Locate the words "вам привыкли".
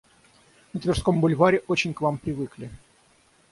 2.01-2.71